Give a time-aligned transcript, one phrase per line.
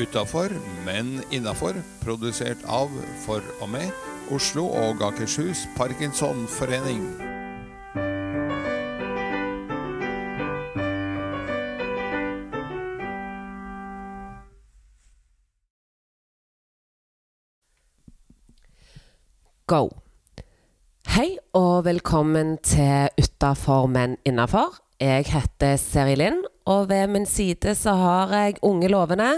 [0.00, 0.48] utafor,
[0.86, 1.76] men innafor.
[2.04, 2.88] Produsert av,
[3.24, 3.90] for og med,
[4.32, 7.04] Oslo og Akershus Parkinsonforening.
[19.70, 19.84] Go.
[21.10, 24.80] Hei og velkommen til Utafor, men innafor.
[25.00, 29.30] Jeg heter Seri Lind, og ved min side så har jeg unge lovende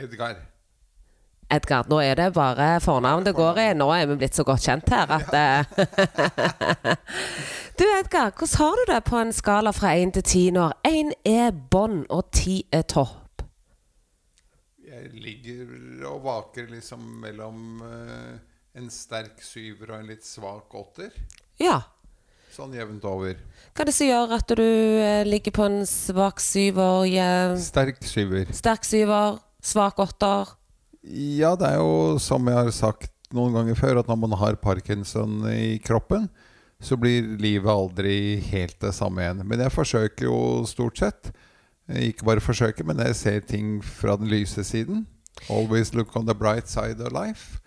[0.00, 0.36] Edgar.
[1.50, 1.84] Edgar.
[1.90, 3.74] Nå er det bare fornavn det går i.
[3.74, 5.64] Nå er vi blitt så godt kjent her at eh,
[7.80, 11.10] Du Edgar, hvordan har du det på en skala fra én til ti når én
[11.26, 13.16] er bånn og ti er topp?
[14.90, 15.66] Jeg ligger
[16.10, 18.34] og vaker liksom mellom eh,
[18.78, 21.10] en sterk syver og en litt svak åtter.
[21.62, 21.80] Ja.
[22.50, 23.34] Sånn jevnt over.
[23.74, 27.06] Hva er det som gjør at du eh, ligger på en svak syver,
[27.62, 28.46] Sterk syver.
[28.54, 30.56] sterk syver, svak åtter?
[31.40, 34.58] Ja, det er jo som jeg har sagt noen ganger før, at når man har
[34.60, 36.28] parkinson i kroppen,
[36.80, 39.44] så blir livet aldri helt det samme igjen.
[39.46, 41.30] Men jeg forsøker jo stort sett.
[41.90, 45.04] Ikke bare forsøker, men jeg ser ting fra den lyse siden.
[45.48, 47.60] Always look on the bright side of life.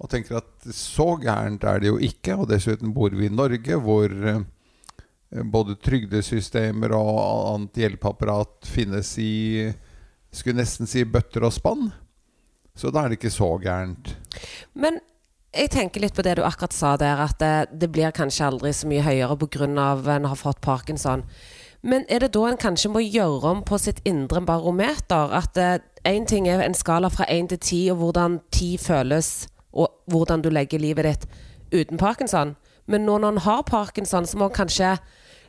[0.00, 2.36] Og tenker at så gærent er det jo ikke.
[2.36, 4.42] Og dessuten bor vi i Norge, hvor eh,
[5.52, 7.20] både trygdesystemer og
[7.54, 9.70] annet hjelpeapparat finnes i
[10.32, 11.90] Skulle nesten si bøtter og spann.
[12.76, 14.14] Så da er det ikke så gærent.
[14.74, 15.00] Men
[15.50, 18.70] jeg tenker litt på det du akkurat sa der, at det, det blir kanskje aldri
[18.72, 19.66] så mye høyere pga.
[19.66, 21.24] en har fått parkinson.
[21.82, 25.32] Men er det da en kanskje må gjøre om på sitt indre barometer?
[25.32, 25.56] At
[26.04, 30.42] én ting er en skala fra én til ti, og hvordan ti føles, og hvordan
[30.42, 31.26] du legger livet ditt
[31.72, 32.56] uten parkinson.
[32.86, 34.98] Men nå når en har parkinson, så må en kanskje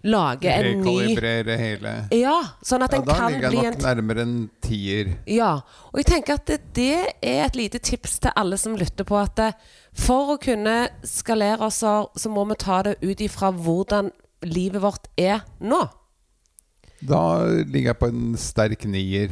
[0.04, 1.94] lage en ny Rekalibrere hele.
[2.16, 5.12] Ja, sånn at Ja, en da ligger bli jeg nok nærmere en tier.
[5.30, 5.52] ja,
[5.92, 9.18] og jeg tenker at det, det er et lite tips til alle som lytter på
[9.20, 9.52] at det,
[9.94, 14.12] for å kunne skalere oss, så så må vi ta det ut ifra hvordan
[14.44, 15.84] livet vårt er nå.
[17.02, 19.30] Da ligger jeg på en sterk nier.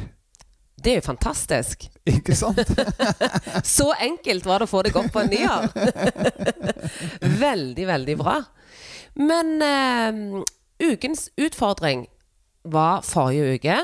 [0.80, 1.90] Det er jo fantastisk.
[2.08, 2.62] Ikke sant?
[3.68, 5.68] Så enkelt var det å få deg opp på en nier.
[7.44, 8.38] veldig, veldig bra.
[9.20, 10.22] Men eh,
[10.82, 12.08] ukens utfordring
[12.64, 13.80] var forrige uke.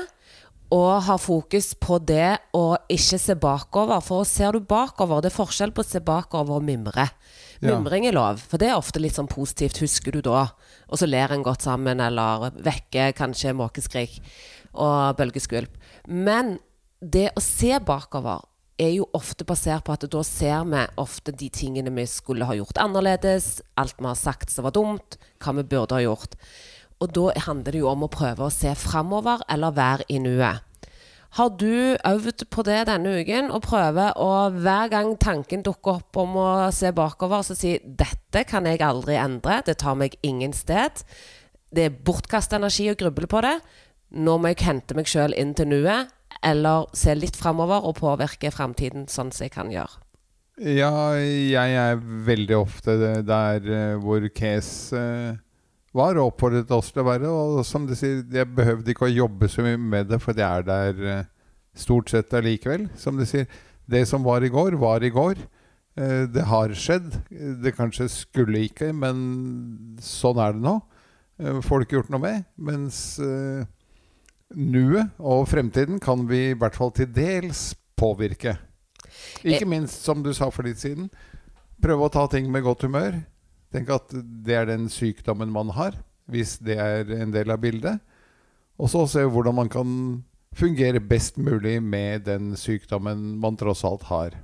[0.74, 4.00] Og ha fokus på det å ikke se bakover.
[4.02, 7.06] For ser du bakover, det er forskjell på å se bakover og mimre.
[7.62, 9.78] Mimring er lov, for det er ofte litt sånn positivt.
[9.80, 10.48] Husker du da?
[10.90, 14.18] Og så ler en godt sammen, eller vekker kanskje måkeskrik
[14.74, 15.78] og bølgeskvulp.
[16.10, 16.56] Men
[17.00, 18.44] det å se bakover
[18.76, 22.56] er jo ofte basert på at da ser vi ofte de tingene vi skulle ha
[22.58, 26.36] gjort annerledes, alt vi har sagt som var dumt, hva vi burde ha gjort.
[27.00, 30.62] Og da handler det jo om å prøve å se framover, eller være i nuet.
[31.36, 36.16] Har du øvd på det denne uken, og prøver å hver gang tanken dukker opp
[36.22, 40.52] om å se bakover, så si 'dette kan jeg aldri endre, det tar meg ingen
[40.52, 41.04] sted'.
[41.68, 43.60] Det er bortkasta energi å gruble på det.
[44.12, 46.08] Nå må jeg hente meg sjøl inn til nuet,
[46.42, 50.00] eller se litt framover og påvirke framtiden sånn som jeg kan gjøre.
[50.56, 55.36] Ja, jeg er veldig ofte der eh, hvor case
[55.96, 57.30] var og oppfordret oss til å være.
[57.32, 60.44] Og som du sier, jeg behøvde ikke å jobbe så mye med det, for det
[60.46, 61.28] er der eh,
[61.76, 62.88] stort sett allikevel.
[63.00, 63.48] Som du sier,
[63.86, 65.40] det som var i går, var i går.
[65.96, 67.08] Eh, Det har skjedd.
[67.62, 70.76] Det kanskje skulle ikke, men sånn er det nå.
[71.36, 72.44] Får det ikke gjort noe med.
[72.56, 73.66] Mens eh,
[74.56, 78.56] nuet og fremtiden kan vi i hvert fall til dels påvirke.
[79.44, 81.10] Ikke minst, som du sa for litt siden,
[81.82, 83.18] prøve å ta ting med godt humør.
[83.74, 84.14] Tenk at
[84.46, 85.96] det er den sykdommen man har,
[86.30, 88.00] hvis det er en del av bildet.
[88.76, 89.90] Og så se hvordan man kan
[90.56, 94.36] fungere best mulig med den sykdommen man tross alt har.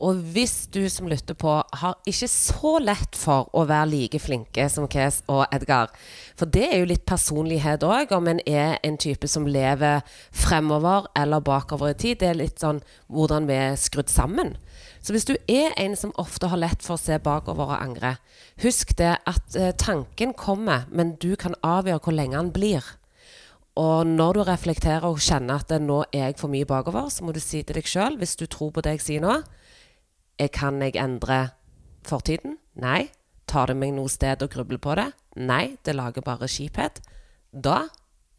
[0.00, 4.64] Og hvis du som lytter på har ikke så lett for å være like flinke
[4.72, 5.92] som Kes og Edgar,
[6.40, 10.00] for det er jo litt personlighet òg, om en er en type som lever
[10.32, 12.22] fremover eller bakover i tid.
[12.22, 12.80] Det er litt sånn
[13.12, 14.56] hvordan vi er skrudd sammen.
[15.00, 18.16] Så hvis du er en som ofte har lett for å se bakover og angre,
[18.60, 22.84] husk det at eh, tanken kommer, men du kan avgjøre hvor lenge den blir.
[23.80, 27.24] Og når du reflekterer og kjenner at eh, nå er jeg for mye bakover, så
[27.24, 29.40] må du si til deg sjøl, hvis du tror på det jeg sier nå
[30.40, 31.50] jeg Kan jeg endre
[32.08, 32.56] fortiden?
[32.80, 33.10] Nei.
[33.50, 35.10] Tar det meg noe sted å gruble på det?
[35.36, 37.02] Nei, det lager bare kjiphet.
[37.52, 37.90] Da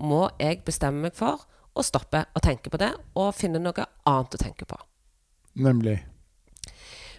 [0.01, 1.43] må jeg bestemme meg for
[1.77, 4.79] å stoppe å tenke på det, og finne noe annet å tenke på.
[5.61, 5.99] Nemlig.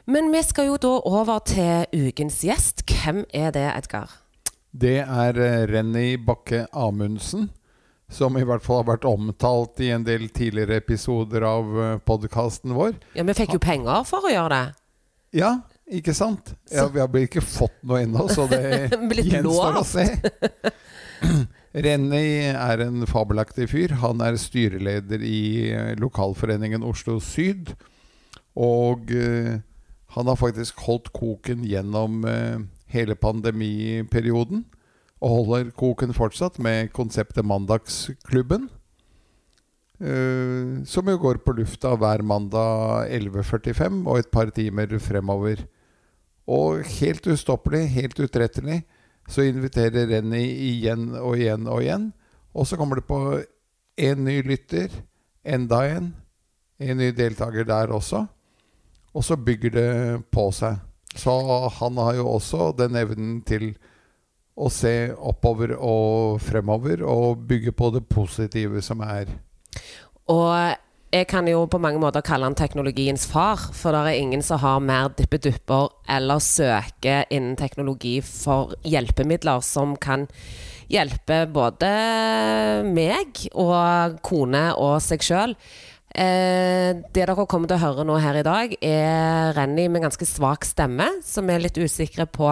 [0.04, 2.82] Men vi skal jo da over til ukens gjest.
[2.90, 4.10] Hvem er det, Edgar?
[4.72, 7.50] Det er eh, Renny Bakke Amundsen,
[8.10, 11.70] som i hvert fall har vært omtalt i en del tidligere episoder av
[12.08, 12.96] podkasten vår.
[13.14, 14.64] Ja, Vi fikk jo penger for å gjøre det.
[15.38, 15.52] Ja,
[15.92, 16.54] ikke sant?
[16.72, 18.90] Ja, vi har ikke fått noe ennå, så det
[19.22, 20.08] gjenstår å se.
[21.86, 23.94] Renny er en fabelaktig fyr.
[24.02, 27.72] Han er styreleder i lokalforeningen Oslo Syd.
[28.60, 29.60] Og uh,
[30.12, 32.60] han har faktisk holdt koken gjennom uh,
[32.92, 34.66] hele pandemiperioden.
[35.22, 38.68] Og holder koken fortsatt med konseptet Mandagsklubben.
[40.02, 45.64] Uh, som jo går på lufta hver mandag 11.45 og et par timer fremover.
[46.50, 48.82] Og helt ustoppelig, helt utrettelig,
[49.30, 52.10] så inviterer Renny igjen og igjen og igjen.
[52.52, 53.40] Og så kommer det på
[53.96, 54.90] en ny lytter,
[55.44, 56.12] enda en,
[56.82, 58.26] en ny deltaker der også.
[59.12, 59.90] Og så bygger det
[60.32, 60.80] på seg.
[61.16, 61.32] Så
[61.80, 63.74] han har jo også den evnen til
[64.56, 69.28] å se oppover og fremover og bygge på det positive som er.
[70.32, 70.76] Og
[71.12, 74.60] jeg kan jo på mange måter kalle han teknologiens far, for det er ingen som
[74.62, 80.24] har mer dippedupper eller søker innen teknologi for hjelpemidler som kan
[80.92, 81.90] hjelpe både
[82.88, 85.56] meg og kone og seg sjøl.
[86.12, 90.26] Eh, det dere kommer til å høre nå her i dag, er Renny med ganske
[90.28, 92.50] svak stemme, som er litt usikre på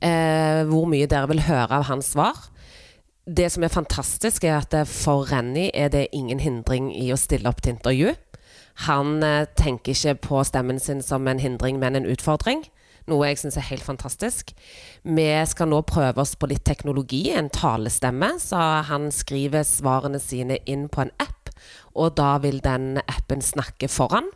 [0.00, 2.48] eh, hvor mye dere vil høre av hans svar.
[3.22, 7.48] Det som er fantastisk, er at for Renny er det ingen hindring i å stille
[7.50, 8.14] opp til intervju.
[8.88, 12.64] Han eh, tenker ikke på stemmen sin som en hindring, men en utfordring.
[13.10, 14.54] Noe jeg syns er helt fantastisk.
[15.02, 18.36] Vi skal nå prøve oss på litt teknologi, en talestemme.
[18.40, 18.56] Så
[18.88, 21.41] han skriver svarene sine inn på en app
[21.94, 24.28] og da vil den appen snakke foran.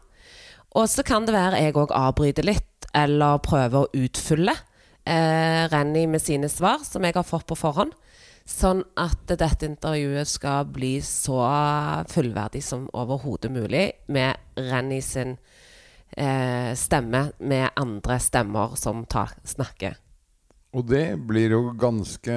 [0.76, 4.52] Og så kan det være jeg òg avbryter litt, eller prøver å utfylle
[5.06, 7.94] eh, Renny med sine svar, som jeg har fått på forhånd.
[8.46, 11.40] Sånn at dette intervjuet skal bli så
[12.12, 15.34] fullverdig som overhodet mulig, med Renny sin
[16.14, 19.96] eh, stemme med andre stemmer som tar, snakker.
[20.76, 22.36] Og det blir jo ganske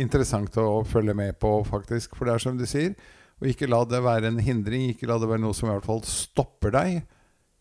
[0.00, 2.14] interessant å følge med på, faktisk.
[2.16, 2.94] For det er som du sier,
[3.40, 5.88] og ikke la det være en hindring, ikke la det være noe som i hvert
[5.88, 7.00] fall stopper deg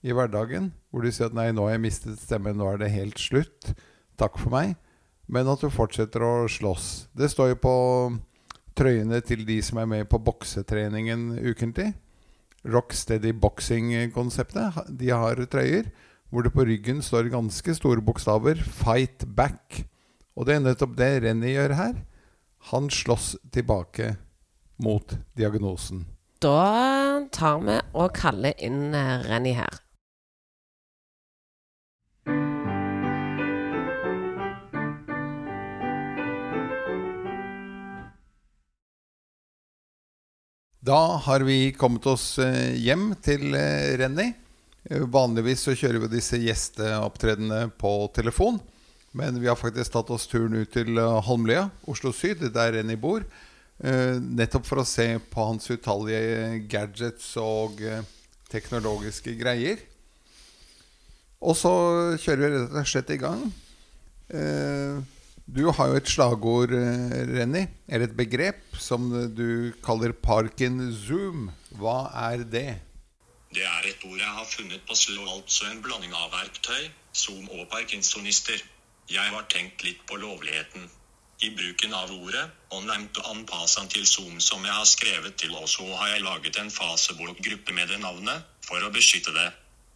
[0.04, 0.74] i hverdagen.
[0.92, 3.74] Hvor du sier at 'nei, nå har jeg mistet stemmen, nå er det helt slutt'.
[4.20, 4.76] Takk for meg.
[5.28, 7.08] Men at du fortsetter å slåss.
[7.16, 7.76] Det står jo på
[8.76, 11.94] trøyene til de som er med på boksetreningen ukentlig.
[12.66, 14.84] Rocksteady boxing-konseptet.
[14.90, 15.92] De har trøyer
[16.30, 19.86] hvor det på ryggen står ganske store bokstaver 'Fight back'.
[20.36, 21.96] Og det er nettopp det Renny gjør her.
[22.72, 24.18] Han slåss tilbake
[24.80, 26.06] mot diagnosen?
[26.40, 29.80] Da tar vi og kaller inn eh, Renny her.
[40.80, 44.32] Da har vi kommet oss eh, hjem til eh, Renny.
[45.12, 48.62] Vanligvis så kjører vi disse gjesteopptredenene på telefon.
[49.12, 50.96] Men vi har faktisk tatt oss turen ut til
[51.28, 53.28] Holmlia, Oslo syd, der Renny bor.
[53.80, 58.02] Uh, nettopp for å se på hans utallige gadgets og uh,
[58.52, 59.80] teknologiske greier.
[61.40, 61.72] Og så
[62.20, 63.46] kjører vi rett og slett i gang.
[64.34, 65.00] Uh,
[65.50, 71.48] du har jo et slagord, Renny, eller et begrep, som du kaller Parkin Zoom.
[71.80, 72.68] Hva er det?
[73.56, 77.48] Det er et ord jeg har funnet på SLO, altså en blanding av verktøy, Zoom
[77.56, 78.62] og parkinsonister.
[79.10, 80.86] Jeg har tenkt litt på lovligheten
[81.40, 82.44] i bruken av ordet,
[82.76, 86.60] og nevnte anpassan til Zoom som jeg har skrevet til, og så har jeg laget
[86.60, 89.50] en Facebook-gruppe med det navnet, for å beskytte det.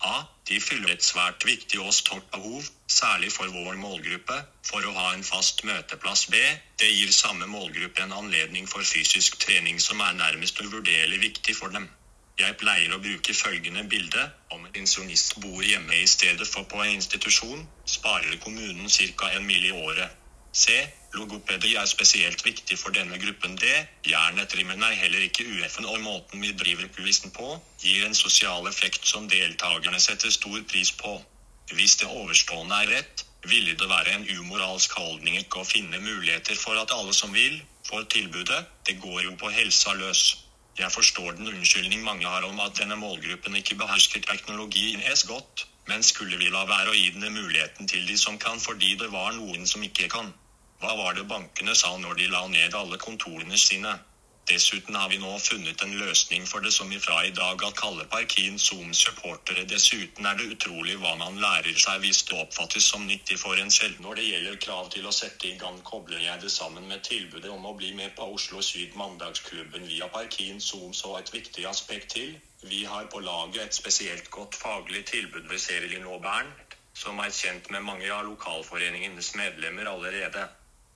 [0.03, 0.23] A.
[0.49, 5.05] De fyller et svært viktig og stort behov, særlig for vår målgruppe, for å ha
[5.13, 6.25] en fast møteplass.
[6.33, 6.39] B.
[6.79, 11.75] Det gir samme målgruppe en anledning for fysisk trening som er nærmest uvurderlig viktig for
[11.75, 11.87] dem.
[12.39, 14.25] Jeg pleier å bruke følgende bilde.
[14.51, 19.31] Om en pensjonist bor hjemme i stedet for på en institusjon, sparer kommunen ca.
[19.31, 19.65] en mill.
[19.65, 20.09] i året.
[20.51, 20.81] C.
[21.13, 23.53] Logopedi er spesielt viktig for denne gruppen.
[23.61, 23.69] D.
[24.09, 27.51] Hjernetrimmen er heller ikke UF-en, og måten vi driver quizen på,
[27.83, 31.13] gir en sosial effekt som deltakerne setter stor pris på.
[31.73, 36.57] Hvis det overstående er rett, ville det være en umoralsk holdning ikke å finne muligheter
[36.57, 38.63] for at alle som vil, får tilbudet.
[38.87, 40.25] Det går jo på helsa løs.
[40.79, 45.67] Jeg forstår den unnskyldning mange har om at denne målgruppen ikke behersker teknologien S godt,
[45.87, 49.11] men skulle vi la være å gi denne muligheten til de som kan fordi det
[49.13, 50.33] var noen som ikke kan?
[50.83, 53.91] Hva var det bankene sa når de la ned alle kontorene sine?
[54.49, 58.07] Dessuten har vi nå funnet en løsning for det som ifra i dag at kaller
[58.11, 59.63] Parkin Zoom-supportere.
[59.63, 63.71] Dessuten er det utrolig hva man lærer seg hvis det oppfattes som nyttig for en
[63.71, 64.01] selv.
[64.03, 67.53] Når det gjelder krav til å sette i gang, kobler jeg det sammen med tilbudet
[67.53, 70.91] om å bli med på Oslo Syd Mandagsklubben via Parkin Zoom.
[70.91, 72.33] Så et viktig aspekt til.
[72.67, 77.31] Vi har på laget et spesielt godt faglig tilbud ved Serilin og Bernt, som er
[77.31, 80.43] kjent med mange av lokalforeningenes medlemmer allerede.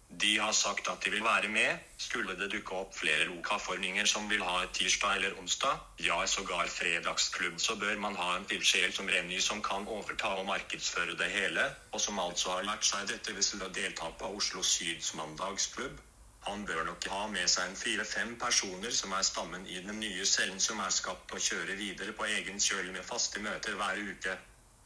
[0.09, 1.79] De har sagt at de vil være med.
[1.97, 6.71] Skulle det dukke opp flere lokaforninger som vil ha et tirsdag eller onsdag, ja sågar
[6.71, 11.29] fredagsklubb, så bør man ha en ildsjel som Renny som kan overta og markedsføre det
[11.35, 15.99] hele, og som altså har lært seg dette ved å delta på Oslo Syds mandagsklubb.
[16.47, 20.25] Han bør nok ha med seg en fire-fem personer som er stammen i den nye
[20.25, 24.37] cellen som er skapt og kjøre videre på egen kjøl med faste møter hver uke.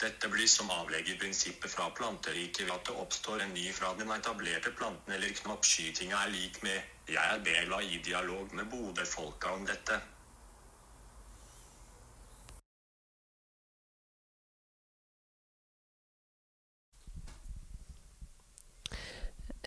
[0.02, 4.10] Dette blir som avlegger prinsippet fra planteriket ved at det oppstår en ny fra den
[4.16, 6.88] etablerte planten eller knoppskytinga er lik med.
[7.06, 10.00] Jeg er Bela i dialog med Bodø-folka om dette.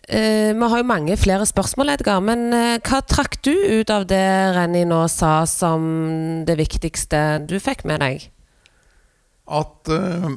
[0.07, 2.19] Eh, vi har jo mange flere spørsmål, Edgar.
[2.19, 4.25] Men eh, hva trakk du ut av det
[4.59, 8.31] Renny nå sa som det viktigste du fikk med deg?
[9.45, 10.29] At eh,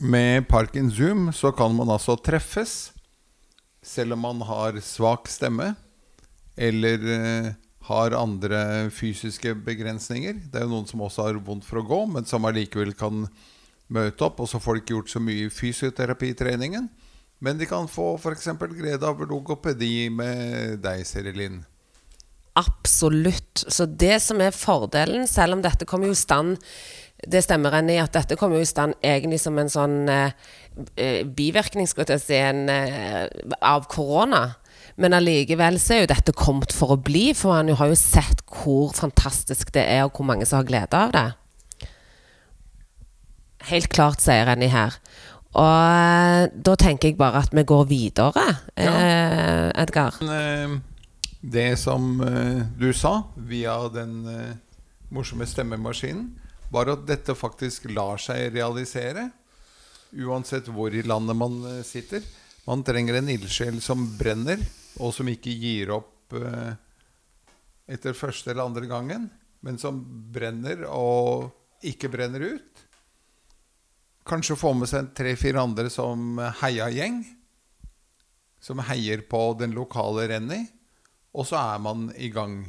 [0.00, 2.92] med Parkin Zoom så kan man altså treffes
[3.84, 5.74] selv om man har svak stemme
[6.56, 7.52] eller eh,
[7.90, 10.36] har andre fysiske begrensninger.
[10.52, 13.24] Det er jo noen som også har vondt for å gå, men som allikevel kan
[13.90, 14.42] møte opp.
[14.44, 16.88] Og så får de ikke gjort så mye i fysioterapitreningen.
[17.40, 18.50] Men de kan få f.eks.
[18.76, 21.62] glede av logopedi med deg, Serilin.
[22.60, 23.64] Absolutt.
[23.66, 26.58] Så det som er fordelen, selv om dette kommer jo i stand
[27.28, 30.32] det stemmer Renny, at dette kom jo i stand egentlig som en sånn eh,
[30.96, 33.28] eh bivirkning skal jeg si, en, eh,
[33.60, 34.56] av korona.
[35.00, 38.42] Men allikevel så er jo dette kommet for å bli, for han har jo sett
[38.48, 41.28] hvor fantastisk det er, og hvor mange som har glede av det.
[43.70, 44.96] Helt klart, sier Renny her.
[45.50, 48.46] Og eh, da tenker jeg bare at vi går videre,
[48.78, 48.92] Ja.
[48.94, 50.16] eh, Edgar.
[51.40, 52.20] Det som
[52.78, 54.28] du sa via den
[55.08, 56.28] morsomme stemmemaskinen,
[56.70, 59.28] var at dette faktisk lar seg realisere.
[60.10, 62.22] Uansett hvor i landet man eh, sitter.
[62.66, 64.60] Man trenger en ildsjel som brenner,
[65.00, 66.72] og som ikke gir opp eh,
[67.90, 69.26] etter første eller andre gangen,
[69.66, 69.98] men som
[70.32, 71.50] brenner og
[71.86, 72.86] ikke brenner ut.
[74.30, 77.22] Kanskje få med seg tre-fire andre som heiagjeng.
[78.60, 80.60] Som heier på den lokale Renny.
[81.32, 82.60] Og så er man i gang.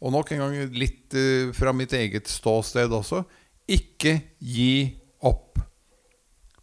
[0.00, 3.22] Og nok en gang litt eh, fra mitt eget ståsted også.
[3.70, 4.96] Ikke gi
[5.28, 5.60] opp.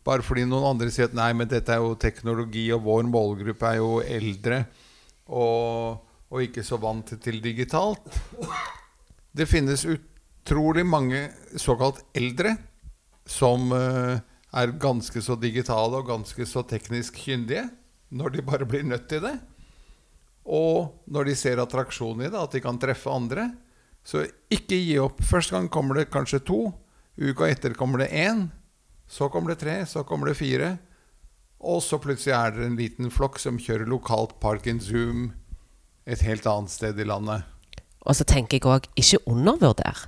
[0.08, 3.70] Bare fordi noen andre sier at nei, men dette er jo teknologi, og vår målgruppe
[3.70, 4.64] er jo eldre
[5.28, 6.00] og,
[6.32, 8.08] og ikke så vant til digitalt.
[9.36, 11.28] Det finnes utrolig mange
[11.60, 12.56] såkalt eldre
[13.28, 14.24] som eh,
[14.56, 17.68] er ganske så digitale og ganske så teknisk kyndige
[18.16, 19.36] når de bare blir nødt til det.
[20.48, 23.50] Og når de ser attraksjonen i det, at de kan treffe andre.
[24.08, 24.24] Så
[24.54, 25.20] ikke gi opp.
[25.28, 26.62] Første gang kommer det kanskje to.
[27.20, 28.48] Uka etter kommer det én.
[29.08, 29.82] Så kommer det tre.
[29.86, 30.78] Så kommer det fire.
[31.60, 35.32] Og så plutselig er det en liten flokk som kjører lokalt Park in Zoom
[36.08, 37.44] et helt annet sted i landet.
[38.08, 40.06] Og så tenker jeg òg, ikke undervurder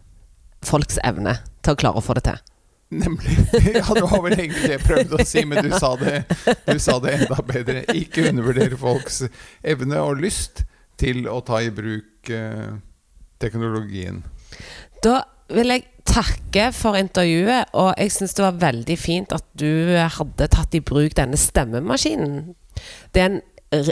[0.64, 2.40] folks evne til å klare å få det til.
[2.90, 3.38] Nemlig.
[3.80, 6.24] Ja, du har vel egentlig det jeg prøvde å si, men du sa det,
[6.66, 7.84] du sa det enda bedre.
[7.94, 9.24] Ikke undervurdere folks
[9.62, 10.64] evne og lyst
[11.00, 12.72] til å ta i bruk eh,
[13.40, 14.24] teknologien.
[15.06, 15.22] Da
[15.54, 20.50] vil jeg takke for intervjuet, og jeg syns det var veldig fint at du hadde
[20.52, 22.56] tatt i bruk denne stemmemaskinen.
[23.14, 23.40] Den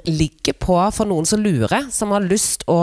[0.09, 2.81] ligger på for noen som lurer, som har lyst å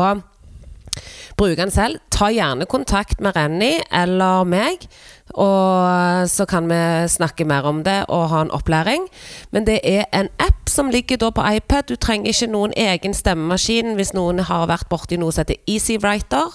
[1.37, 2.01] bruke den selv.
[2.15, 4.87] Ta gjerne kontakt med Renny eller meg,
[5.35, 9.07] og så kan vi snakke mer om det og ha en opplæring.
[9.51, 11.89] Men det er en app som ligger da på iPad.
[11.89, 16.55] Du trenger ikke noen egen stemmemaskin hvis noen har vært borti noe som heter EasyWriter.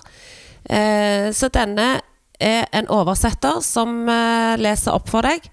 [0.69, 1.89] Eh, så denne
[2.39, 5.49] er en oversetter som eh, leser opp for deg.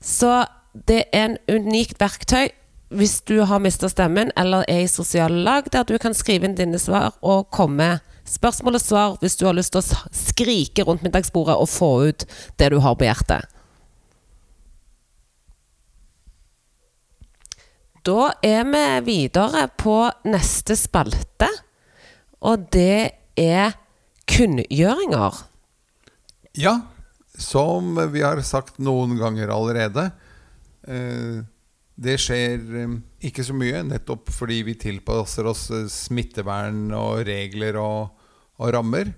[0.00, 0.44] Så
[0.86, 2.50] det er en unikt verktøy
[2.90, 6.56] hvis du har mista stemmen eller er i sosiale lag, der du kan skrive inn
[6.58, 11.02] dine svar og komme spørsmål og svar hvis du har lyst til å skrike rundt
[11.06, 12.26] middagsbordet og få ut
[12.60, 13.48] det du har på hjertet.
[18.06, 21.50] Da er vi videre på neste spalte,
[22.40, 23.74] og det er
[24.30, 25.42] kunngjøringer.
[26.56, 26.78] Ja,
[27.36, 30.10] som vi har sagt noen ganger allerede.
[30.88, 31.44] Eh,
[32.00, 32.92] Det skjer eh,
[33.28, 38.19] ikke så mye, nettopp fordi vi tilpasser oss eh, smittevern og regler og,
[38.60, 39.14] og rammer.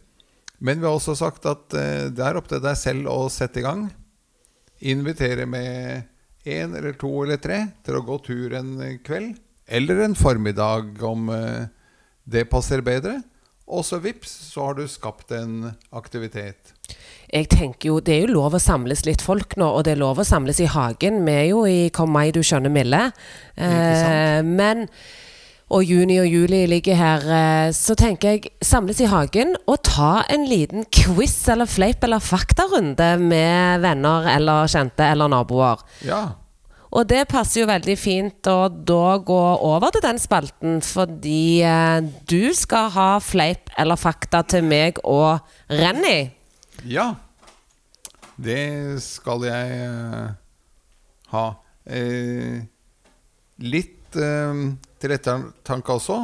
[0.63, 3.61] Men vi har også sagt at eh, det er opp til deg selv å sette
[3.61, 3.89] i gang.
[4.93, 6.09] Invitere med
[6.47, 9.37] én eller to eller tre til å gå tur en kveld.
[9.67, 11.67] Eller en formiddag, om eh,
[12.25, 13.21] det passer bedre.
[13.73, 16.75] Og så vips, så har du skapt en aktivitet.
[17.33, 20.03] Jeg tenker jo, Det er jo lov å samles litt folk nå, og det er
[20.03, 21.23] lov å samles i hagen.
[21.25, 23.07] Vi er jo i Kom mai, du skjønner Mille.
[23.57, 24.89] Eh, men
[25.73, 30.23] og juni og juli ligger her, eh, så tenker jeg samles i hagen og ta
[30.33, 35.81] en liten quiz eller fleip eller faktarunde med venner eller kjente eller naboer.
[36.05, 36.23] Ja,
[36.93, 42.05] Og det passer jo veldig fint å da gå over til den spalten, fordi eh,
[42.29, 45.41] du skal ha fleip eller fakta til meg og
[45.73, 46.29] Renny.
[46.85, 47.14] Ja,
[48.37, 50.37] det skal jeg eh,
[51.33, 51.47] ha.
[51.88, 52.61] Eh,
[53.64, 54.62] litt eh,
[55.02, 56.23] til ettertanke også,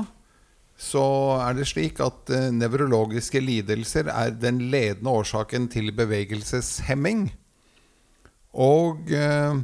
[0.78, 1.04] så
[1.42, 7.24] er det slik at eh, nevrologiske lidelser er den ledende årsaken til bevegelseshemming.
[8.54, 9.58] Og eh,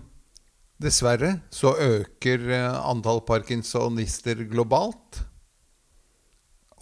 [0.83, 5.23] dessverre så øker eh, antall parkinsonister globalt.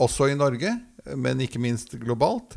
[0.00, 0.72] Også i Norge,
[1.12, 2.56] men ikke minst globalt.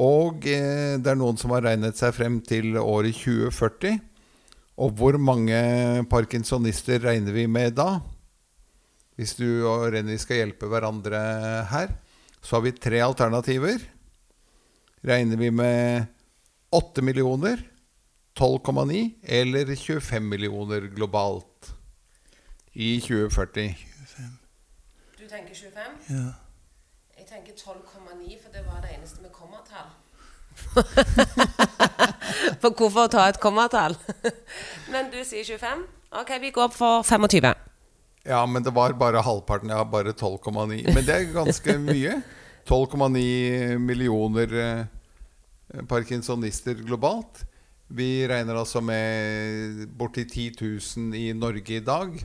[0.00, 3.98] Og det er noen som har regnet seg frem til året 2040.
[4.80, 5.58] Og hvor mange
[6.08, 7.98] parkinsonister regner vi med da?
[9.20, 11.18] Hvis du og Renny skal hjelpe hverandre
[11.68, 11.90] her,
[12.40, 13.82] så har vi tre alternativer.
[15.04, 16.06] Regner vi med
[16.72, 17.60] 8 millioner,
[18.40, 21.68] 12,9 eller 25 millioner globalt
[22.72, 23.76] i 2040?
[25.20, 26.00] Du tenker 25?
[26.16, 26.26] Ja.
[27.20, 29.92] Jeg tenker 12,9, for det var det eneste med kommatall.
[32.62, 34.00] for hvorfor ta et kommatall?
[34.92, 35.90] Men du sier 25?
[36.10, 37.68] Ok, vi går opp for 25.
[38.26, 39.72] Ja, men det var bare halvparten.
[39.72, 40.82] Ja, bare 12,9.
[40.94, 42.20] Men det er ganske mye.
[42.68, 47.44] 12,9 millioner eh, parkinsonister globalt.
[47.90, 52.20] Vi regner altså med borti 10 000 i Norge i dag.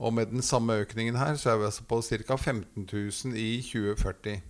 [0.00, 2.36] Og med den samme økningen her, så er vi altså på ca.
[2.36, 4.40] 15 000 i 2040.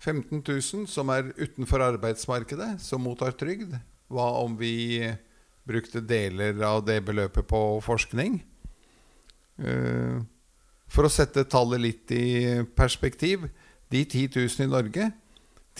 [0.00, 3.76] 15 000 som er utenfor arbeidsmarkedet, som mottar trygd.
[4.10, 5.04] Hva om vi
[5.68, 8.40] brukte deler av det beløpet på forskning?
[9.60, 10.20] Eh,
[10.90, 13.44] For å sette tallet litt i perspektiv
[13.92, 15.10] De 10 000 i Norge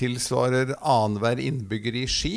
[0.00, 2.34] tilsvarer annenhver innbygger i Ski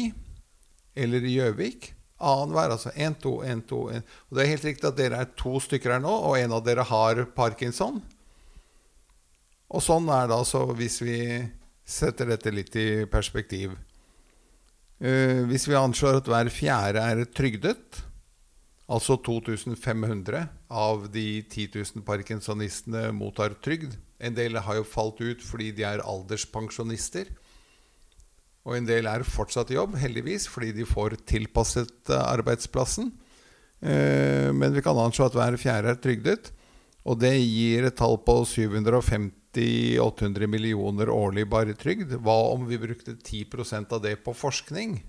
[0.99, 1.93] eller i Gjøvik.
[2.19, 4.09] Annenhver, altså 1, 2, 1, 2 1.
[4.27, 6.63] Og det er helt riktig at dere er to stykker her nå, og en av
[6.65, 8.01] dere har parkinson.
[9.73, 11.17] Og sånn er det altså hvis vi
[11.83, 13.73] setter dette litt i perspektiv.
[15.03, 18.03] Eh, hvis vi anslår at hver fjerde er trygdet,
[18.93, 23.95] altså 2500 av de 10 000 parkinsonistene mottar trygd.
[24.23, 27.25] En del har jo falt ut fordi de er alderspensjonister.
[28.63, 33.11] Og en del er fortsatt i jobb, heldigvis, fordi de får tilpasset eh, arbeidsplassen.
[33.83, 36.51] Eh, Men vi kan anslå at hver fjerde er trygdet.
[37.03, 42.15] Og det gir et tall på 750-800 millioner årlig bare trygd.
[42.23, 45.03] Hva om vi brukte 10% av det på forskning?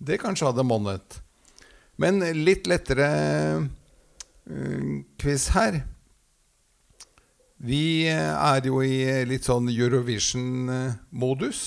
[0.00, 1.20] Det kanskje hadde monnet.
[1.98, 3.08] Men litt lettere
[3.58, 5.80] eh, quiz her.
[7.58, 11.62] Vi eh, er jo i litt sånn Eurovision-modus.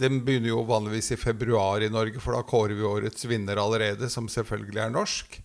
[0.00, 4.08] Den begynner jo vanligvis i februar i Norge, for da kårer vi årets vinner allerede,
[4.08, 5.40] som selvfølgelig er norsk.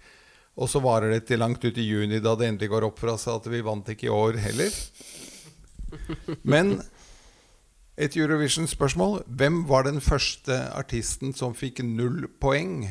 [0.55, 3.15] Og så varer det til langt ut i juni, da det endelig går opp for
[3.15, 4.77] oss at vi vant ikke i år heller.
[6.53, 6.77] Men
[7.97, 9.23] et Eurovision-spørsmål.
[9.27, 12.85] Hvem var den første artisten som fikk null poeng?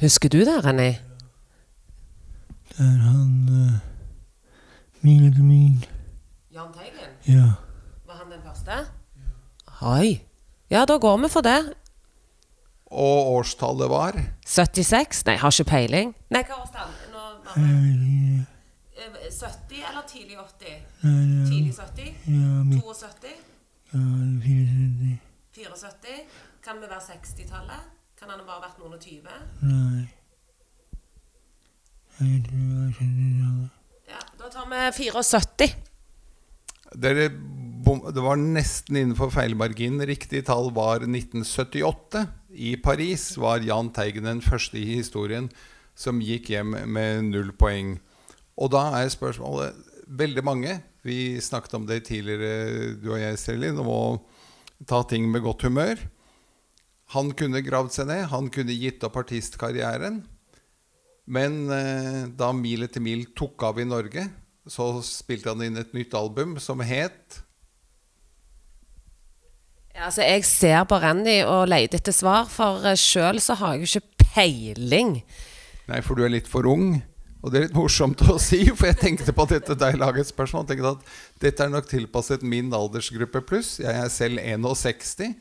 [0.00, 0.88] Husker du det, René?
[2.68, 3.78] Det er han uh,
[5.06, 5.86] Mil etter mil.
[6.52, 7.12] Jahn Teigen?
[7.28, 7.46] Ja.
[8.06, 8.76] Var han den første?
[9.16, 9.96] Ja.
[9.96, 10.20] Oi.
[10.70, 11.58] Ja, da går vi for det.
[12.90, 15.24] Og årstallet var 76?
[15.26, 16.12] Nei, har ikke peiling.
[16.34, 16.92] Nei, hva årstall?
[17.12, 17.66] Nå var Jeg
[18.96, 19.26] det vet ikke.
[19.26, 20.76] eh, 70 eller tidlig 80?
[21.02, 22.12] Nei, er Tidlig 70?
[22.26, 22.80] ja, men...
[22.80, 23.34] 72?
[23.92, 24.00] ja,
[24.44, 25.18] 74.
[25.56, 26.20] 74?
[26.66, 27.92] Kan vi være 60-tallet?
[28.16, 29.40] Kan han ha bare vært noen og 20?
[29.66, 30.06] Nei.
[32.16, 33.74] Jeg tror det var 70-tallet.
[34.08, 35.68] Ja, da tar vi 74.
[36.96, 37.26] Dere
[37.84, 40.06] bom, Det var nesten innenfor feilmarginen.
[40.08, 42.24] Riktig tall var 1978.
[42.56, 45.50] I Paris var Jahn Teigen den første i historien
[45.96, 47.98] som gikk hjem med null poeng.
[48.56, 50.70] Og da er spørsmålet Veldig mange,
[51.02, 54.02] vi snakket om det tidligere, du og jeg, Selin, om å
[54.86, 55.98] ta ting med godt humør.
[57.14, 60.24] Han kunne gravd seg ned, han kunne gitt opp artistkarrieren.
[61.26, 64.26] Men eh, da Mil etter mil tok av i Norge,
[64.66, 67.42] så spilte han inn et nytt album som het
[69.94, 73.86] Ja, altså, jeg ser på Randy og leter etter svar, for sjøl så har jeg
[73.86, 75.14] jo ikke peiling.
[75.88, 76.98] Nei, for du er litt for ung.
[77.40, 80.28] Og det er litt morsomt å si, for jeg tenkte på dette da jeg laget
[80.28, 80.66] spørsmål.
[80.66, 81.10] Jeg tenkte at
[81.44, 83.76] dette er nok tilpasset min aldersgruppe pluss.
[83.80, 85.36] Jeg er selv 61.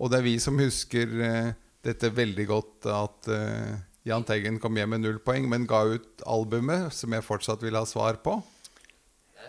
[0.00, 1.50] Og det er vi som husker eh,
[1.84, 3.74] dette veldig godt, at eh,
[4.08, 7.78] Jahn Teigen kom hjem med null poeng, men ga ut albumet, som jeg fortsatt vil
[7.78, 8.36] ha svar på.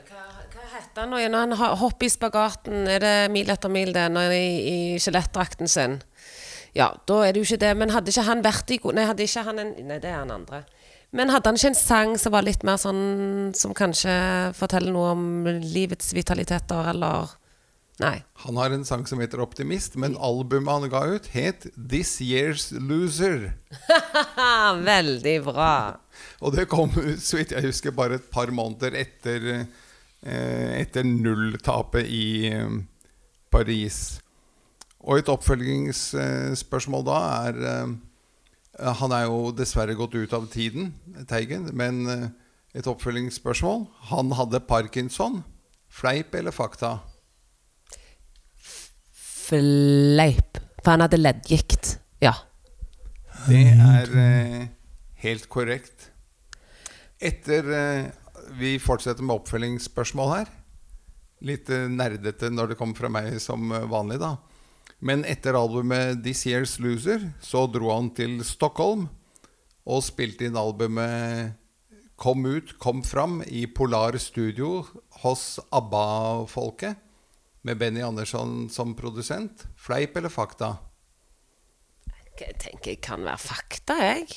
[0.06, 0.24] Hva,
[0.76, 2.86] heter han nå når Han hopper i spagaten.
[2.92, 4.10] Er det mil etter mil, det?
[4.12, 4.56] Når han er i,
[4.96, 6.00] i skjelettdrakten sin?
[6.76, 7.74] Ja, da er det jo ikke det.
[7.80, 10.20] Men hadde ikke han vært i god Nei, hadde ikke han en Nei, det er
[10.20, 10.66] han andre.
[11.16, 14.12] Men hadde han ikke en sang som var litt mer sånn Som kanskje
[14.58, 15.26] forteller noe om
[15.64, 17.36] livets vitaliteter, eller
[18.00, 18.18] Nei.
[18.44, 22.74] Han har en sang som heter 'Optimist', men albumet han ga ut, het 'This Year's
[22.76, 23.54] Loser'.
[24.92, 26.00] Veldig bra.
[26.42, 29.68] Og det kom ut, så vidt jeg husker, bare et par måneder etter,
[30.24, 32.70] eh, etter nulltapet i eh,
[33.52, 34.20] Paris.
[35.00, 40.94] Og et oppfølgingsspørsmål da er eh, Han er jo dessverre gått ut av tiden,
[41.30, 42.30] Teigen, men eh,
[42.76, 43.86] et oppfølgingsspørsmål.
[44.12, 45.46] Han hadde parkinson.
[45.88, 46.98] Fleip eller fakta?
[49.46, 50.60] Fleip.
[50.82, 51.96] For han hadde leddgikt.
[52.24, 52.34] Ja.
[53.46, 54.62] Det er eh,
[55.26, 56.12] helt korrekt.
[57.22, 58.06] Etter eh,
[58.60, 60.52] Vi fortsetter med oppfølgingsspørsmål her.
[61.46, 64.36] Litt eh, nerdete når det kommer fra meg som eh, vanlig, da.
[65.06, 69.10] Men etter albumet 'This Year's Loser' så dro han til Stockholm
[69.86, 71.54] og spilte inn albumet
[72.16, 74.86] 'Kom ut, kom fram' i Polar Studio
[75.22, 77.05] hos ABBA-folket.
[77.66, 79.66] Med Benny Andersson som produsent.
[79.76, 80.76] Fleip eller fakta?
[82.38, 84.28] Jeg tenker jeg kan være fakta, jeg.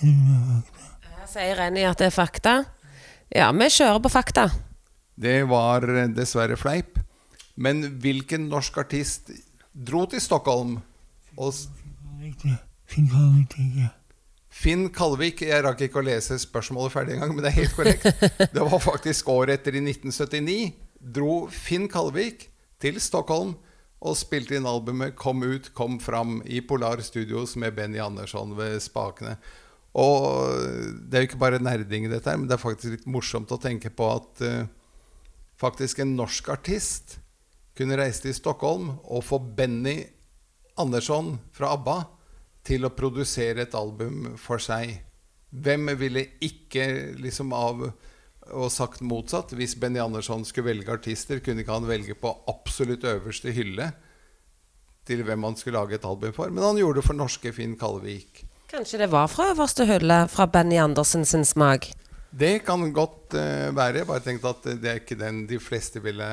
[0.00, 2.54] Her sier Renny at det er fakta.
[3.34, 4.46] Ja, vi kjører på fakta.
[5.20, 5.84] Det var
[6.16, 6.96] dessverre fleip.
[7.60, 9.28] Men hvilken norsk artist
[9.74, 10.78] dro til Stockholm?
[11.36, 11.52] Og.
[12.88, 13.58] Finn Kalvik.
[14.54, 18.08] Finn Kalvik Jeg rakk ikke å lese spørsmålet ferdig engang, men det er helt korrekt.
[18.54, 20.72] Det var faktisk året etter, i 1979,
[21.04, 22.48] dro Finn Kalvik
[22.82, 23.54] til Stockholm
[24.04, 28.80] og spilte inn albumet 'Kom ut, kom fram' i Polar Studios med Benny Andersson ved
[28.80, 29.36] spakene.
[29.94, 30.58] Og
[31.08, 33.60] det er jo ikke bare nerding, dette her, men det er faktisk litt morsomt å
[33.62, 34.66] tenke på at uh,
[35.56, 37.18] faktisk en norsk artist
[37.78, 40.02] kunne reise til Stockholm og få Benny
[40.76, 41.98] Andersson fra ABBA
[42.66, 44.98] til å produsere et album for seg.
[45.54, 47.86] Hvem ville ikke liksom av
[48.52, 49.54] og sagt motsatt?
[49.56, 53.92] Hvis Benny Andersson skulle velge artister, kunne ikke han velge på absolutt øverste hylle
[55.06, 56.52] til hvem han skulle lage et album for.
[56.52, 58.44] Men han gjorde det for norske Finn Kalvik.
[58.70, 61.90] Kanskje det var fra øverste hylle, fra Benny Andersen sin smak.
[62.38, 63.98] Det kan godt uh, være.
[63.98, 66.26] Jeg bare tenkte at det er ikke den de fleste ville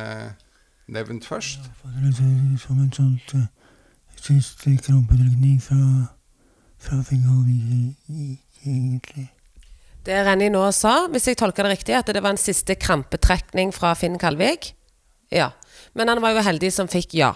[0.87, 1.67] nevnt først.
[1.81, 3.45] For det er som en sånt uh,
[4.15, 6.07] siste krampetrekning fra,
[6.79, 9.29] fra Finn Kalvik, egentlig.
[10.05, 13.69] Det Renny nå sa, hvis jeg tolker det riktig, at det var en siste krampetrekning
[13.75, 14.71] fra Finn Kalvik?
[15.31, 15.51] Ja.
[15.93, 17.35] Men han var jo heldig som fikk ja.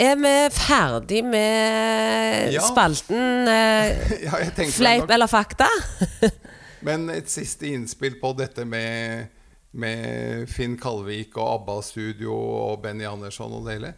[0.00, 2.62] Er vi ferdig med Ja.
[2.64, 4.38] spalten eh, Ja,
[4.72, 5.68] fleip eller fakta?
[6.86, 9.26] Men et siste innspill på dette med,
[9.76, 13.90] med Finn Kalvik og ABBA-studio og Benny Andersson og det hele.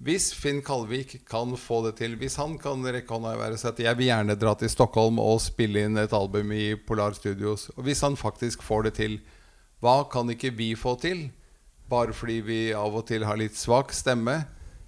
[0.00, 3.60] Hvis Finn Kalvik kan få det til, hvis han kan rekke hånda i været og
[3.60, 7.12] si at jeg vil gjerne dra til Stockholm og spille inn et album i Polar
[7.18, 9.18] Studios, og hvis han faktisk får det til,
[9.84, 11.26] hva kan ikke vi få til?
[11.90, 14.38] Bare fordi vi av og til har litt svak stemme,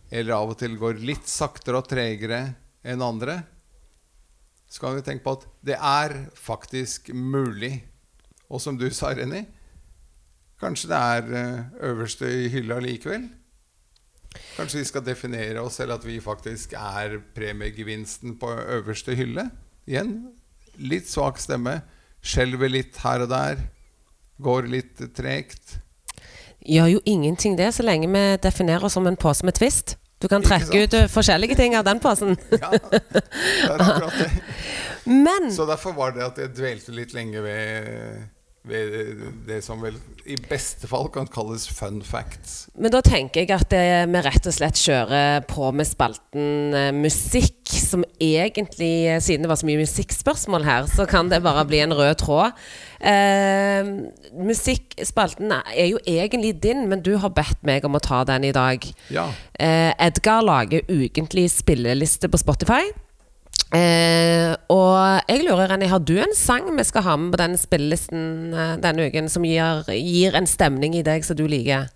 [0.09, 2.45] eller av og til går litt saktere og tregere
[2.83, 3.43] enn andre?
[4.73, 7.83] så kan vi tenke på at det er faktisk mulig.
[8.49, 9.43] Og som du sa, Renny,
[10.61, 13.27] kanskje det er eh, øverste i hylla likevel?
[14.57, 19.49] Kanskje vi skal definere oss selv at vi faktisk er premiegevinsten på øverste hylle?
[19.89, 20.15] Igjen,
[20.81, 21.81] litt svak stemme,
[22.23, 23.65] skjelver litt her og der,
[24.43, 25.79] går litt tregt.
[26.63, 29.97] Gjør jo ingenting det, så lenge vi definerer oss som en pose med twist.
[30.23, 32.37] Du kan trekke ut eh, forskjellige ting av den posen.
[32.63, 33.01] Ja, det
[33.67, 34.31] er akkurat det.
[35.27, 38.21] Men Så derfor var det at jeg dvelte litt lenge ved
[38.63, 39.97] det som vel
[40.31, 42.69] i beste fall kan kalles fun facts.
[42.79, 46.93] Men da tenker jeg at eh, vi rett og slett kjører på med spalten eh,
[46.95, 51.67] musikk, som egentlig, eh, siden det var så mye musikkspørsmål her, så kan det bare
[51.67, 52.55] bli en rød tråd.
[53.03, 53.91] Eh,
[54.39, 58.55] musikkspalten er jo egentlig din, men du har bedt meg om å ta den i
[58.55, 58.87] dag.
[59.11, 59.27] Ja.
[59.59, 62.85] Eh, Edgar lager ukentlig spilleliste på Spotify.
[63.73, 67.57] Eh, og jeg lurer, Renny, har du en sang vi skal ha med på den
[67.57, 71.89] spillelisten eh, denne uken, som gir, gir en stemning i deg som du liker?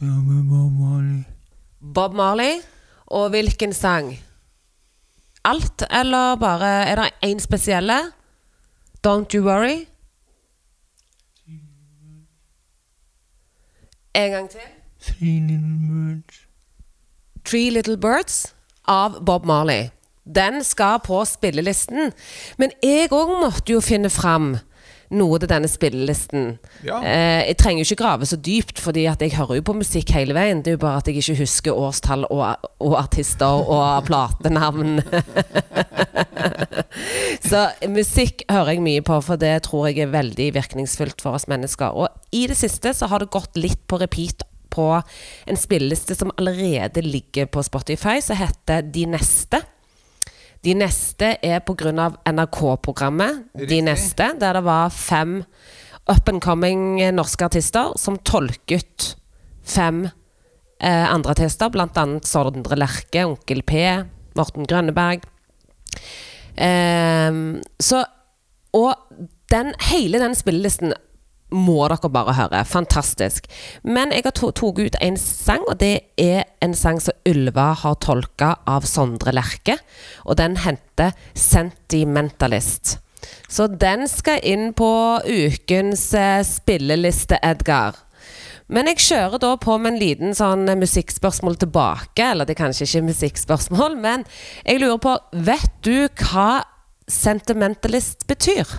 [0.00, 1.24] Bob Marley.
[1.80, 2.62] Bob Marley.
[3.12, 4.14] Og hvilken sang?
[5.44, 8.12] Alt, eller bare Er det én spesielle?
[9.06, 9.86] Don't You Worry?
[14.14, 14.60] En gang til.
[15.00, 16.46] Three Little Birds.
[17.44, 18.54] Three Little Birds
[18.88, 19.90] av Bob Marley.
[20.34, 22.12] Den skal på spillelisten.
[22.60, 24.54] Men jeg òg måtte jo finne fram
[25.10, 26.52] noe til denne spillelisten.
[26.86, 27.00] Ja.
[27.02, 30.12] Eh, jeg trenger jo ikke grave så dypt, fordi at jeg hører jo på musikk
[30.14, 30.62] hele veien.
[30.62, 35.00] Det er jo bare at jeg ikke husker årstall og, og artister og platenavn.
[37.50, 41.48] så musikk hører jeg mye på, for det tror jeg er veldig virkningsfullt for oss
[41.50, 41.90] mennesker.
[41.90, 44.86] Og i det siste så har det gått litt på repeat på
[45.50, 49.64] en spilleliste som allerede ligger på Spotify, som heter De neste.
[50.64, 52.10] De neste er pga.
[52.28, 55.40] NRK-programmet De neste, der det var fem
[56.10, 59.14] up and coming norske artister som tolket
[59.64, 60.04] fem
[60.80, 62.06] eh, andre artister, bl.a.
[62.26, 63.80] Sondre Lerche, Onkel P,
[64.36, 65.24] Morten Grønneberg.
[66.56, 67.32] Eh,
[67.80, 68.04] så
[68.72, 68.94] Og
[69.50, 70.92] den, hele den spillelisten
[71.50, 72.64] må dere bare høre.
[72.68, 73.46] Fantastisk.
[73.82, 77.98] Men jeg har tatt ut en sang, og det er en sang som Ylva har
[78.02, 79.78] tolka av Sondre Lerche.
[80.24, 82.98] Og den heter 'Sentimentalist'.
[83.48, 87.94] Så den skal inn på ukens eh, spilleliste, Edgar.
[88.70, 92.22] Men jeg kjører da på med en liten sånn musikkspørsmål tilbake.
[92.22, 94.24] Eller det er kanskje ikke musikkspørsmål, men
[94.64, 96.62] jeg lurer på Vet du hva
[97.10, 98.78] sentimentalist betyr?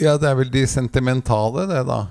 [0.00, 2.04] Ja, det er vel de sentimentale, det, da.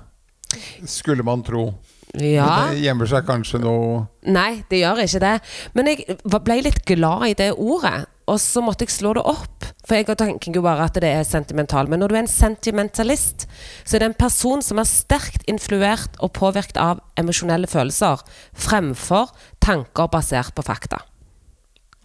[0.88, 1.70] Skulle man tro.
[2.18, 2.70] Ja.
[2.70, 5.36] Det gjemmer seg kanskje noe Nei, det gjør ikke det.
[5.78, 8.08] Men jeg ble litt glad i det ordet.
[8.30, 9.66] Og så måtte jeg slå det opp.
[9.86, 11.88] For jeg tenker jo bare at det er sentimental.
[11.90, 13.46] Men når du er en sentimentalist,
[13.84, 18.22] så er det en person som er sterkt influert og påvirket av emosjonelle følelser,
[18.54, 21.02] fremfor tanker basert på fakta.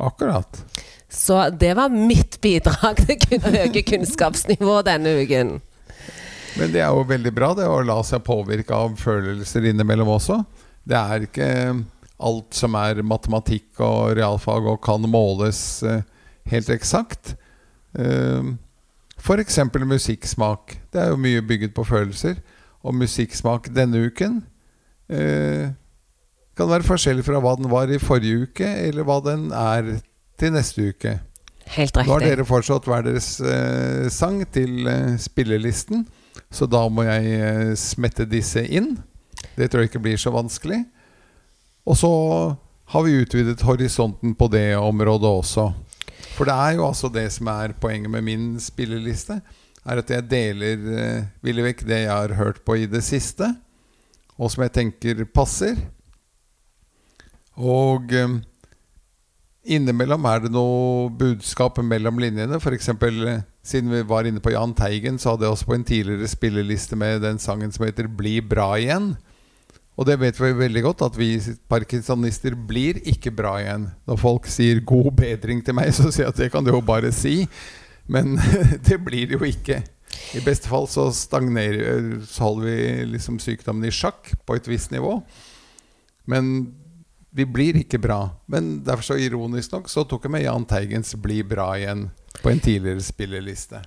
[0.02, 0.63] Akkurat.
[1.10, 5.60] Så det var mitt bidrag til øke kunnskapsnivået denne uken.
[6.56, 10.39] Men det er jo veldig bra det å la seg påvirke av følelser innimellom også.
[10.86, 11.50] Det er ikke
[12.26, 16.06] alt som er matematikk og realfag og kan måles eh,
[16.52, 17.36] helt eksakt.
[17.96, 18.56] Uh,
[19.20, 19.60] F.eks.
[19.74, 20.78] musikksmak.
[20.94, 22.38] Det er jo mye bygget på følelser.
[22.86, 24.44] Og musikksmak denne uken
[25.10, 25.72] eh,
[26.56, 29.96] kan være forskjellig fra hva den var i forrige uke, eller hva den er
[30.39, 31.15] til neste uke.
[31.76, 36.06] Helt Nå har dere fortsatt hver deres eh, sang til eh, spillelisten,
[36.53, 38.95] så da må jeg eh, smette disse inn.
[39.55, 40.84] Det tror jeg ikke blir så vanskelig.
[41.86, 42.12] Og så
[42.93, 45.69] har vi utvidet horisonten på det området også.
[46.36, 49.39] For det er jo altså det som er poenget med min spilleliste,
[49.86, 53.51] er at jeg deler eh, villig vekk det jeg har hørt på i det siste,
[54.36, 55.77] og som jeg tenker passer.
[57.55, 58.39] Og eh,
[59.65, 62.60] Innimellom er det noe budskap mellom linjene.
[62.62, 62.91] F.eks.
[63.65, 66.97] siden vi var inne på Jahn Teigen, så hadde jeg også på en tidligere spilleliste
[66.99, 69.15] med den sangen som heter 'Bli bra igjen'.
[69.97, 73.89] Og det vet vi veldig godt, at vi parkinsonister blir ikke bra igjen.
[74.06, 76.82] Når folk sier 'god bedring' til meg, så sier jeg at det kan du jo
[76.82, 77.47] bare si.
[78.08, 78.38] Men
[78.88, 79.82] det blir det jo ikke.
[80.36, 85.23] I beste fall så Så holder vi liksom sykdommen i sjakk på et visst nivå.
[86.25, 86.73] Men
[87.32, 88.30] vi blir ikke bra.
[88.47, 92.10] Men derfor så ironisk nok så tok jeg med Jahn Teigens 'Bli bra igjen'
[92.43, 93.82] på en tidligere spilleliste.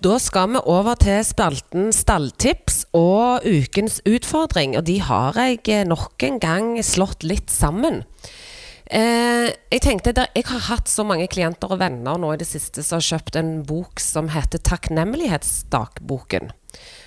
[0.00, 4.78] Da skal vi over til spalten Stalltips og ukens utfordring.
[4.78, 8.00] Og de har jeg nok en gang slått litt sammen.
[8.90, 12.48] Eh, jeg tenkte der, jeg har hatt så mange klienter og venner nå i det
[12.48, 16.50] siste som har kjøpt en bok som heter Takknemlighetsdagboken.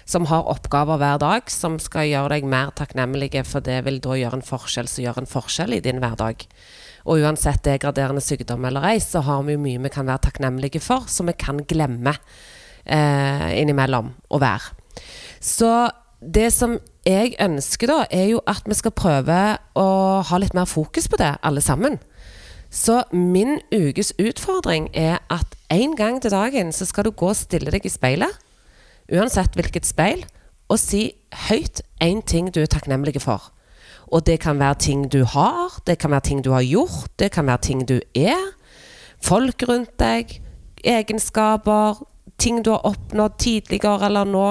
[0.07, 4.15] Som har oppgaver hver dag som skal gjøre deg mer takknemlige, for det vil da
[4.19, 6.47] gjøre en forskjell som gjør en forskjell i din hverdag.
[7.03, 10.79] Og uansett degraderende sykdom eller ei, så har vi jo mye vi kan være takknemlige
[10.83, 12.15] for, som vi kan glemme
[12.85, 14.71] eh, innimellom å være.
[15.43, 15.73] Så
[16.23, 19.39] det som jeg ønsker da, er jo at vi skal prøve
[19.75, 19.87] å
[20.23, 21.99] ha litt mer fokus på det, alle sammen.
[22.73, 27.37] Så min ukes utfordring er at en gang til dagen så skal du gå og
[27.37, 28.39] stille deg i speilet.
[29.11, 30.23] uansett hvilket speil,
[30.71, 31.11] og si
[31.49, 33.51] høyt én ting du er takknemlig for.
[34.07, 37.31] Og det kan være ting du har, det kan være ting du har gjort, det
[37.31, 38.39] kan være ting du er.
[39.21, 40.39] Folk rundt deg,
[40.83, 41.99] egenskaper,
[42.37, 44.47] ting du har oppnådd tidligere eller nå.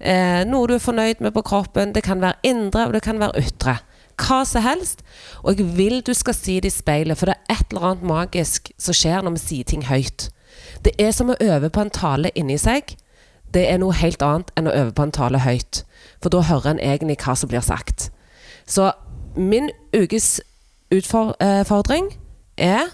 [0.00, 1.94] Eh, noe du er fornøyd med på kroppen.
[1.94, 3.78] Det kan være indre, og det kan være ytre.
[4.20, 5.02] Hva som helst.
[5.42, 8.06] Og jeg vil du skal si det i speilet, for det er et eller annet
[8.08, 10.28] magisk som skjer når vi sier ting høyt.
[10.84, 12.96] Det er som å øve på en tale inni seg.
[13.54, 15.84] Det er noe helt annet enn å øve på en tale høyt.
[16.22, 18.10] For da hører en egentlig hva som blir sagt.
[18.66, 18.92] Så
[19.36, 20.40] min ukes
[20.94, 22.10] utfordring
[22.56, 22.90] er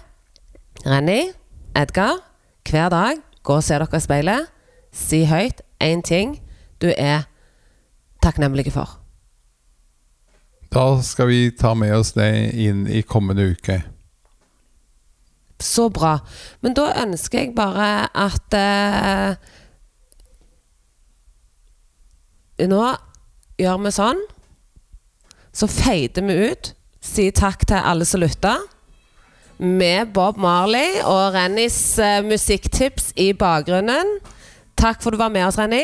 [0.85, 1.31] Renny,
[1.77, 2.21] Edgar,
[2.65, 4.49] hver dag gå og se dere i speilet.
[4.91, 6.40] Si høyt én ting
[6.81, 7.27] du er
[8.21, 8.97] takknemlig for.
[10.71, 13.81] Da skal vi ta med oss det inn i kommende uke.
[15.61, 16.17] Så bra.
[16.63, 19.49] Men da ønsker jeg bare at eh,
[22.61, 22.81] Nå
[23.57, 24.19] gjør vi sånn.
[25.51, 26.71] Så feider vi ut.
[27.01, 28.59] Sier takk til alle som lytta.
[29.61, 34.19] Med Bob Marley og Rennys eh, musikktips i bakgrunnen.
[34.77, 35.83] Takk for at du var med oss, Renny.